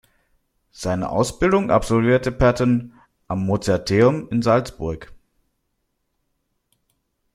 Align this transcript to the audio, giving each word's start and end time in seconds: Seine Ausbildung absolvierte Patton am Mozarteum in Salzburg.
Seine 0.71 1.09
Ausbildung 1.11 1.69
absolvierte 1.69 2.31
Patton 2.31 2.93
am 3.27 3.45
Mozarteum 3.45 4.27
in 4.29 4.41
Salzburg. 4.41 5.13